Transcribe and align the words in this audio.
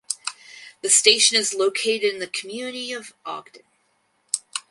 The 0.81 0.89
station 0.89 1.37
is 1.37 1.53
located 1.53 2.11
in 2.11 2.17
the 2.17 2.25
community 2.25 2.91
of 2.91 3.13
Ogden. 3.23 3.61